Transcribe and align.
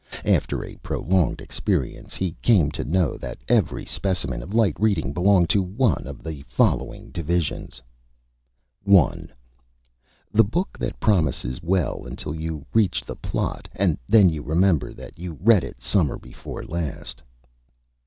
After 0.25 0.65
a 0.65 0.77
prolonged 0.77 1.41
Experience 1.41 2.15
he 2.15 2.35
came 2.41 2.71
to 2.71 2.83
know 2.83 3.17
that 3.19 3.37
every 3.47 3.85
Specimen 3.85 4.41
of 4.41 4.51
Light 4.51 4.75
Reading 4.79 5.13
belonged 5.13 5.51
to 5.51 5.61
one 5.61 6.07
of 6.07 6.23
the 6.23 6.41
following 6.47 7.11
Divisions: 7.11 7.83
1. 8.83 9.31
The 10.31 10.43
Book 10.43 10.75
that 10.79 10.99
Promises 10.99 11.61
well 11.61 12.07
until 12.07 12.33
you 12.33 12.65
reach 12.73 13.03
the 13.05 13.15
Plot, 13.15 13.67
and 13.75 13.95
then 14.09 14.27
you 14.27 14.41
Remember 14.41 14.91
that 14.91 15.19
you 15.19 15.37
read 15.39 15.63
it 15.63 15.83
Summer 15.83 16.17
before 16.17 16.65
last. 16.65 17.21